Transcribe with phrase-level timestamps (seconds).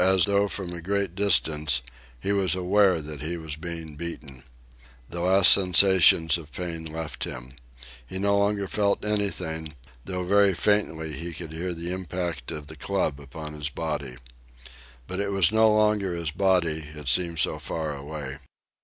[0.00, 1.82] As though from a great distance,
[2.18, 4.42] he was aware that he was being beaten.
[5.08, 7.52] The last sensations of pain left him.
[8.04, 9.72] He no longer felt anything,
[10.04, 14.16] though very faintly he could hear the impact of the club upon his body.
[15.06, 18.38] But it was no longer his body, it seemed so far away.